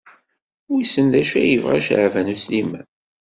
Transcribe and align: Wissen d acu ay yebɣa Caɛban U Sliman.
Wissen 0.69 1.05
d 1.13 1.15
acu 1.21 1.35
ay 1.41 1.47
yebɣa 1.51 1.77
Caɛban 1.87 2.33
U 2.33 2.35
Sliman. 2.43 2.87